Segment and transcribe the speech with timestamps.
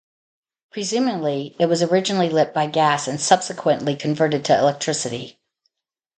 [0.71, 5.39] Presumably it was originally lit by gas and subsequently converted to electricity.